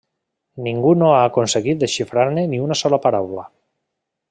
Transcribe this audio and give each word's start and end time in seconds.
Ningú 0.67 0.93
no 1.01 1.09
ha 1.17 1.19
aconseguit 1.25 1.83
desxifrar-ne 1.85 2.47
ni 2.55 2.63
una 2.69 2.79
sola 2.83 3.01
paraula. 3.07 3.47